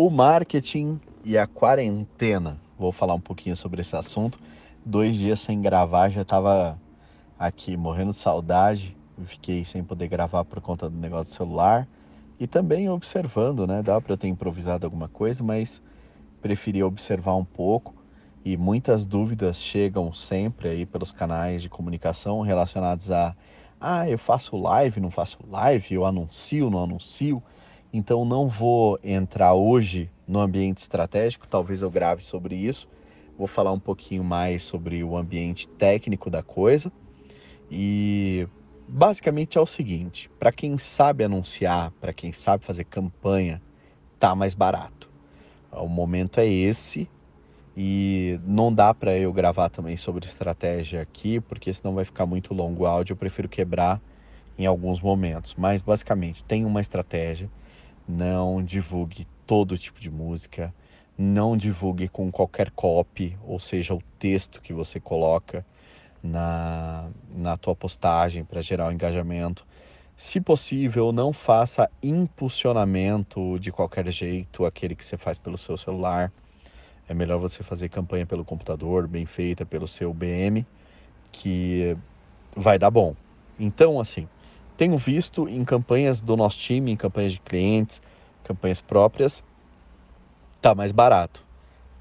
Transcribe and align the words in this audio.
o 0.00 0.08
marketing 0.10 1.00
e 1.24 1.36
a 1.36 1.44
quarentena. 1.44 2.56
Vou 2.78 2.92
falar 2.92 3.14
um 3.14 3.20
pouquinho 3.20 3.56
sobre 3.56 3.80
esse 3.80 3.96
assunto. 3.96 4.38
Dois 4.86 5.16
dias 5.16 5.40
sem 5.40 5.60
gravar, 5.60 6.08
já 6.08 6.22
estava 6.22 6.80
aqui 7.36 7.76
morrendo 7.76 8.12
de 8.12 8.18
saudade. 8.18 8.96
Fiquei 9.24 9.64
sem 9.64 9.82
poder 9.82 10.06
gravar 10.06 10.44
por 10.44 10.60
conta 10.60 10.88
do 10.88 10.96
negócio 10.96 11.24
do 11.24 11.30
celular. 11.32 11.88
E 12.38 12.46
também 12.46 12.88
observando, 12.88 13.66
né? 13.66 13.82
Dá 13.82 14.00
para 14.00 14.12
eu 14.12 14.16
ter 14.16 14.28
improvisado 14.28 14.86
alguma 14.86 15.08
coisa, 15.08 15.42
mas 15.42 15.82
preferi 16.40 16.80
observar 16.80 17.34
um 17.34 17.44
pouco. 17.44 17.92
E 18.44 18.56
muitas 18.56 19.04
dúvidas 19.04 19.60
chegam 19.60 20.12
sempre 20.12 20.68
aí 20.68 20.86
pelos 20.86 21.10
canais 21.10 21.60
de 21.60 21.68
comunicação 21.68 22.40
relacionados 22.42 23.10
a 23.10 23.34
ah, 23.80 24.08
eu 24.08 24.18
faço 24.18 24.56
live, 24.56 25.00
não 25.00 25.10
faço 25.10 25.38
live, 25.50 25.92
eu 25.92 26.04
anuncio, 26.04 26.70
não 26.70 26.84
anuncio. 26.84 27.42
Então 27.92 28.24
não 28.24 28.48
vou 28.48 28.98
entrar 29.02 29.54
hoje 29.54 30.10
no 30.26 30.40
ambiente 30.40 30.78
estratégico, 30.78 31.46
talvez 31.48 31.80
eu 31.80 31.90
grave 31.90 32.22
sobre 32.22 32.54
isso. 32.54 32.88
Vou 33.36 33.46
falar 33.46 33.72
um 33.72 33.78
pouquinho 33.78 34.22
mais 34.22 34.62
sobre 34.62 35.02
o 35.02 35.16
ambiente 35.16 35.66
técnico 35.66 36.28
da 36.28 36.42
coisa. 36.42 36.92
E 37.70 38.46
basicamente 38.86 39.56
é 39.56 39.60
o 39.60 39.66
seguinte, 39.66 40.30
para 40.38 40.52
quem 40.52 40.76
sabe 40.76 41.24
anunciar, 41.24 41.92
para 42.00 42.12
quem 42.12 42.32
sabe 42.32 42.64
fazer 42.64 42.84
campanha, 42.84 43.62
tá 44.18 44.34
mais 44.34 44.54
barato. 44.54 45.08
O 45.72 45.88
momento 45.88 46.40
é 46.40 46.46
esse 46.46 47.08
e 47.76 48.40
não 48.44 48.72
dá 48.72 48.92
para 48.92 49.16
eu 49.16 49.32
gravar 49.32 49.68
também 49.68 49.96
sobre 49.96 50.26
estratégia 50.26 51.00
aqui, 51.00 51.40
porque 51.40 51.72
senão 51.72 51.94
vai 51.94 52.04
ficar 52.04 52.26
muito 52.26 52.52
longo 52.52 52.82
o 52.82 52.86
áudio, 52.86 53.12
eu 53.12 53.16
prefiro 53.16 53.48
quebrar 53.48 54.00
em 54.58 54.66
alguns 54.66 55.00
momentos. 55.00 55.54
Mas 55.56 55.80
basicamente, 55.80 56.42
tem 56.42 56.64
uma 56.64 56.80
estratégia 56.80 57.48
não 58.08 58.62
divulgue 58.62 59.26
todo 59.46 59.76
tipo 59.76 60.00
de 60.00 60.10
música, 60.10 60.72
não 61.16 61.56
divulgue 61.56 62.08
com 62.08 62.30
qualquer 62.30 62.70
copy, 62.70 63.36
ou 63.44 63.58
seja, 63.58 63.94
o 63.94 64.02
texto 64.18 64.62
que 64.62 64.72
você 64.72 64.98
coloca 64.98 65.66
na, 66.22 67.08
na 67.34 67.56
tua 67.56 67.74
postagem 67.74 68.44
para 68.44 68.60
gerar 68.60 68.88
o 68.88 68.92
engajamento. 68.92 69.66
Se 70.16 70.40
possível, 70.40 71.12
não 71.12 71.32
faça 71.32 71.88
impulsionamento 72.02 73.58
de 73.58 73.70
qualquer 73.70 74.10
jeito, 74.10 74.64
aquele 74.64 74.94
que 74.94 75.04
você 75.04 75.16
faz 75.16 75.38
pelo 75.38 75.58
seu 75.58 75.76
celular. 75.76 76.32
É 77.08 77.14
melhor 77.14 77.38
você 77.38 77.62
fazer 77.62 77.88
campanha 77.88 78.26
pelo 78.26 78.44
computador, 78.44 79.06
bem 79.06 79.26
feita 79.26 79.64
pelo 79.64 79.86
seu 79.86 80.12
BM, 80.12 80.66
que 81.30 81.96
vai 82.54 82.78
dar 82.78 82.90
bom. 82.90 83.14
Então, 83.58 84.00
assim, 84.00 84.28
tenho 84.78 84.96
visto 84.96 85.48
em 85.48 85.64
campanhas 85.64 86.20
do 86.20 86.36
nosso 86.36 86.56
time, 86.56 86.92
em 86.92 86.96
campanhas 86.96 87.32
de 87.32 87.40
clientes, 87.40 88.00
campanhas 88.44 88.80
próprias, 88.80 89.42
tá 90.62 90.72
mais 90.72 90.92
barato. 90.92 91.44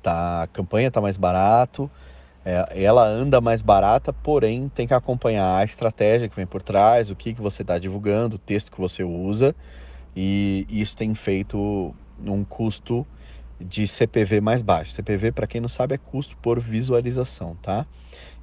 Tá, 0.03 0.44
a 0.44 0.47
campanha 0.47 0.92
tá 0.92 1.02
mais 1.02 1.17
barato, 1.17 1.89
é, 2.45 2.83
ela 2.83 3.03
anda 3.03 3.42
mais 3.42 3.64
barata, 3.64 4.14
porém 4.14 4.70
tem 4.70 4.86
que 4.86 4.94
acompanhar 4.94 5.58
a 5.58 5.66
estratégia 5.66 6.30
que 6.30 6.36
vem 6.36 6.45
por 6.45 6.61
trás, 6.61 7.09
o 7.09 7.16
que, 7.16 7.33
que 7.33 7.42
você 7.42 7.64
está 7.64 7.80
divulgando, 7.80 8.36
o 8.36 8.39
texto 8.39 8.72
que 8.72 8.80
você 8.80 9.03
usa, 9.03 9.55
e 10.16 10.67
isso 10.70 10.95
tem 10.95 11.16
feito 11.16 11.95
um 12.23 12.44
custo 12.44 13.05
de 13.59 13.88
CPV 13.88 14.41
mais 14.41 14.61
baixo. 14.61 14.91
CPV, 14.91 15.31
para 15.31 15.47
quem 15.47 15.61
não 15.61 15.69
sabe, 15.69 15.95
é 15.95 15.97
custo 15.97 16.38
por 16.38 16.59
visualização, 16.59 17.55
tá? 17.61 17.86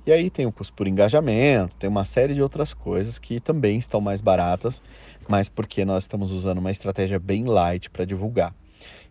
E 0.07 0.13
aí 0.13 0.29
tem 0.29 0.45
o 0.45 0.53
custo 0.53 0.75
por 0.75 0.87
engajamento, 0.87 1.77
tem 1.77 1.89
uma 1.89 2.05
série 2.05 2.35
de 2.35 2.43
outras 2.43 2.75
coisas 2.75 3.19
que 3.19 3.41
também 3.41 3.79
estão 3.79 4.01
mais 4.01 4.21
baratas, 4.21 4.83
mas 5.27 5.49
porque 5.49 5.85
nós 5.85 6.05
estamos 6.05 6.31
usando 6.31 6.59
uma 6.59 6.71
estratégia 6.71 7.19
bem 7.19 7.45
light 7.45 7.89
para 7.89 8.05
divulgar. 8.05 8.55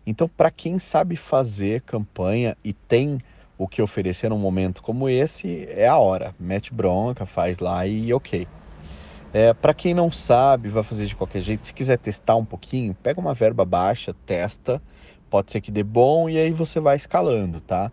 Então, 0.06 0.28
para 0.28 0.50
quem 0.50 0.78
sabe 0.78 1.16
fazer 1.16 1.80
campanha 1.80 2.56
e 2.62 2.72
tem 2.72 3.18
o 3.56 3.66
que 3.66 3.80
oferecer 3.80 4.28
num 4.28 4.38
momento 4.38 4.82
como 4.82 5.08
esse, 5.08 5.66
é 5.70 5.88
a 5.88 5.96
hora. 5.96 6.34
Mete 6.38 6.72
bronca, 6.72 7.24
faz 7.24 7.58
lá 7.58 7.86
e 7.86 8.12
ok. 8.12 8.46
É, 9.32 9.52
para 9.52 9.74
quem 9.74 9.94
não 9.94 10.12
sabe, 10.12 10.68
vai 10.68 10.82
fazer 10.82 11.06
de 11.06 11.16
qualquer 11.16 11.40
jeito. 11.40 11.66
Se 11.66 11.72
quiser 11.72 11.98
testar 11.98 12.36
um 12.36 12.44
pouquinho, 12.44 12.94
pega 12.94 13.20
uma 13.20 13.34
verba 13.34 13.64
baixa, 13.64 14.14
testa. 14.26 14.80
Pode 15.34 15.50
ser 15.50 15.60
que 15.60 15.72
dê 15.72 15.82
bom 15.82 16.30
e 16.30 16.38
aí 16.38 16.52
você 16.52 16.78
vai 16.78 16.94
escalando, 16.94 17.60
tá? 17.60 17.90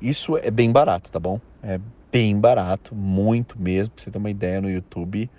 Isso 0.00 0.36
é 0.36 0.50
bem 0.50 0.70
barato, 0.70 1.10
tá 1.10 1.18
bom? 1.18 1.40
É 1.62 1.80
bem 2.12 2.38
barato, 2.38 2.94
muito 2.94 3.60
mesmo. 3.60 3.94
Pra 3.94 4.04
você 4.04 4.10
ter 4.10 4.18
uma 4.18 4.30
ideia 4.30 4.60
no 4.60 4.70
YouTube, 4.70 5.30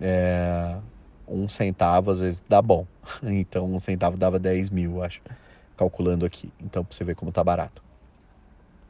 é, 0.00 0.76
um 1.26 1.48
centavo 1.48 2.10
às 2.10 2.20
vezes 2.20 2.42
dá 2.48 2.62
bom. 2.62 2.86
Então, 3.22 3.64
um 3.64 3.78
centavo 3.78 4.16
dava 4.16 4.38
10 4.38 4.70
mil, 4.70 5.02
acho, 5.02 5.20
calculando 5.76 6.26
aqui. 6.26 6.52
Então, 6.60 6.84
pra 6.84 6.94
você 6.94 7.04
ver 7.04 7.14
como 7.14 7.32
tá 7.32 7.42
barato. 7.42 7.82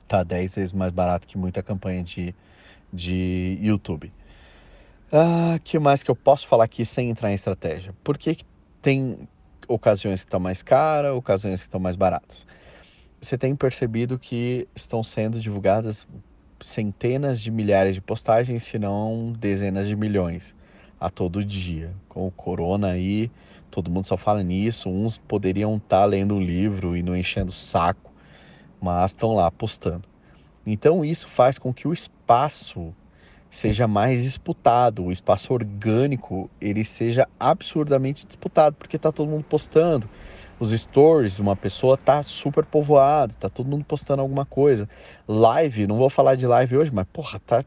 Tá 0.07 0.23
10 0.23 0.57
vezes 0.57 0.73
mais 0.73 0.93
barato 0.93 1.27
que 1.27 1.37
muita 1.39 1.63
campanha 1.63 2.03
de, 2.03 2.35
de 2.93 3.59
YouTube. 3.61 4.13
Ah, 5.13 5.59
que 5.65 5.79
mais 5.79 6.03
que 6.03 6.11
eu 6.11 6.17
posso 6.17 6.47
falar 6.47 6.65
aqui 6.65 6.85
sem 6.85 7.09
entrar 7.11 7.31
em 7.31 7.35
estratégia? 7.35 7.95
Por 8.05 8.19
que, 8.19 8.35
que 8.35 8.45
tem 8.83 9.29
ocasiões 9.67 10.21
que 10.21 10.27
estão 10.27 10.41
mais 10.41 10.63
caras, 10.63 11.15
ocasiões 11.15 11.61
que 11.61 11.67
estão 11.67 11.81
mais 11.81 11.97
baratas? 11.97 12.47
Você 13.21 13.37
tem 13.37 13.56
percebido 13.56 14.17
que 14.17 14.69
estão 14.77 15.03
sendo 15.03 15.41
divulgadas 15.41 16.06
centenas 16.61 17.41
de 17.41 17.51
milhares 17.51 17.95
de 17.95 18.01
postagens, 18.01 18.62
se 18.62 18.79
não 18.79 19.33
dezenas 19.37 19.89
de 19.89 19.97
milhões 19.97 20.55
a 21.01 21.11
todo 21.11 21.45
dia. 21.45 21.93
Com 22.09 22.28
o 22.28 22.31
corona 22.31 22.91
aí, 22.91 23.28
todo 23.71 23.91
mundo 23.91 24.07
só 24.07 24.17
fala 24.17 24.43
nisso. 24.43 24.89
Uns 24.89 25.19
poderiam 25.19 25.77
estar 25.77 26.01
tá 26.01 26.05
lendo 26.05 26.37
um 26.37 26.41
livro 26.41 26.97
e 26.97 27.03
não 27.03 27.17
enchendo 27.17 27.49
o 27.49 27.53
saco, 27.53 28.12
mas 28.81 29.11
estão 29.11 29.34
lá 29.34 29.51
postando. 29.51 30.05
Então 30.65 31.05
isso 31.05 31.28
faz 31.28 31.59
com 31.59 31.75
que 31.75 31.89
o 31.89 31.93
espaço 31.93 32.95
seja 33.51 33.89
mais 33.89 34.23
disputado, 34.23 35.05
o 35.05 35.11
espaço 35.11 35.53
orgânico 35.53 36.49
ele 36.61 36.84
seja 36.84 37.27
absurdamente 37.41 38.27
disputado, 38.27 38.77
porque 38.77 38.97
está 38.97 39.11
todo 39.11 39.28
mundo 39.28 39.45
postando 39.45 40.09
os 40.59 40.71
stories 40.71 41.35
de 41.35 41.43
uma 41.43 41.55
pessoa 41.55 41.97
tá 41.97 42.23
super 42.23 42.65
povoado, 42.65 43.35
tá 43.35 43.49
todo 43.49 43.69
mundo 43.69 43.85
postando 43.85 44.23
alguma 44.23 44.45
coisa. 44.45 44.89
Live, 45.27 45.87
não 45.87 45.97
vou 45.97 46.11
falar 46.11 46.35
de 46.35 46.47
live 46.47 46.77
hoje, 46.77 46.91
mas 46.93 47.07
porra, 47.13 47.41
tá 47.41 47.65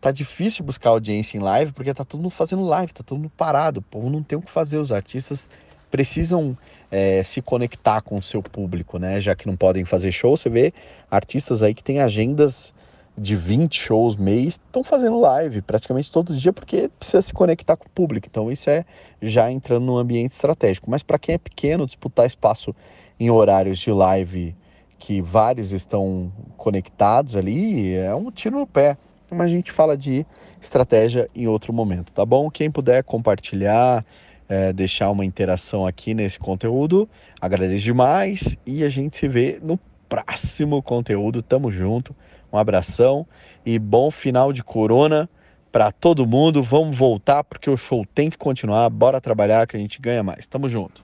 tá 0.00 0.10
difícil 0.10 0.64
buscar 0.64 0.90
audiência 0.90 1.36
em 1.36 1.40
live 1.40 1.72
porque 1.72 1.92
tá 1.92 2.04
todo 2.04 2.20
mundo 2.20 2.30
fazendo 2.30 2.64
live, 2.64 2.92
tá 2.92 3.02
todo 3.02 3.18
mundo 3.18 3.32
parado, 3.36 3.80
o 3.80 3.82
povo 3.82 4.08
não 4.08 4.22
tem 4.22 4.38
o 4.38 4.42
que 4.42 4.50
fazer, 4.50 4.78
os 4.78 4.92
artistas 4.92 5.50
precisam 5.90 6.56
é, 6.90 7.24
se 7.24 7.40
conectar 7.40 8.00
com 8.02 8.16
o 8.16 8.22
seu 8.22 8.42
público, 8.42 8.98
né? 8.98 9.20
Já 9.20 9.34
que 9.34 9.46
não 9.46 9.56
podem 9.56 9.84
fazer 9.84 10.12
show, 10.12 10.36
você 10.36 10.48
vê 10.48 10.72
artistas 11.10 11.62
aí 11.62 11.74
que 11.74 11.82
têm 11.82 12.00
agendas 12.00 12.74
de 13.16 13.34
20 13.34 13.80
shows 13.80 14.16
mês 14.16 14.54
estão 14.54 14.84
fazendo 14.84 15.18
live 15.20 15.62
praticamente 15.62 16.12
todo 16.12 16.36
dia 16.36 16.52
porque 16.52 16.90
precisa 16.98 17.22
se 17.22 17.32
conectar 17.32 17.76
com 17.76 17.86
o 17.86 17.90
público. 17.90 18.26
Então 18.30 18.50
isso 18.52 18.68
é 18.68 18.84
já 19.22 19.50
entrando 19.50 19.84
no 19.84 19.96
ambiente 19.96 20.32
estratégico. 20.32 20.90
Mas 20.90 21.02
para 21.02 21.18
quem 21.18 21.34
é 21.34 21.38
pequeno, 21.38 21.86
disputar 21.86 22.26
espaço 22.26 22.74
em 23.18 23.30
horários 23.30 23.78
de 23.78 23.90
live 23.90 24.54
que 24.98 25.20
vários 25.20 25.72
estão 25.72 26.32
conectados 26.56 27.36
ali 27.36 27.94
é 27.94 28.14
um 28.14 28.30
tiro 28.30 28.58
no 28.58 28.66
pé. 28.66 28.96
Mas 29.30 29.46
a 29.46 29.48
gente 29.48 29.72
fala 29.72 29.96
de 29.96 30.24
estratégia 30.60 31.28
em 31.34 31.46
outro 31.46 31.72
momento, 31.72 32.12
tá 32.12 32.24
bom? 32.24 32.50
Quem 32.50 32.70
puder 32.70 33.02
compartilhar, 33.02 34.04
é, 34.48 34.72
deixar 34.72 35.10
uma 35.10 35.24
interação 35.24 35.86
aqui 35.86 36.14
nesse 36.14 36.38
conteúdo, 36.38 37.08
agradeço 37.40 37.82
demais 37.82 38.56
e 38.64 38.84
a 38.84 38.88
gente 38.88 39.16
se 39.16 39.26
vê 39.26 39.58
no 39.60 39.78
próximo 40.08 40.80
conteúdo. 40.82 41.42
Tamo 41.42 41.70
junto. 41.70 42.14
Um 42.52 42.58
abração 42.58 43.26
e 43.64 43.78
bom 43.78 44.10
final 44.10 44.52
de 44.52 44.62
corona 44.62 45.28
para 45.72 45.92
todo 45.92 46.26
mundo. 46.26 46.62
Vamos 46.62 46.96
voltar 46.96 47.44
porque 47.44 47.68
o 47.68 47.76
show 47.76 48.04
tem 48.14 48.30
que 48.30 48.38
continuar. 48.38 48.88
Bora 48.88 49.20
trabalhar 49.20 49.66
que 49.66 49.76
a 49.76 49.80
gente 49.80 50.00
ganha 50.00 50.22
mais. 50.22 50.46
Tamo 50.46 50.68
junto. 50.68 50.94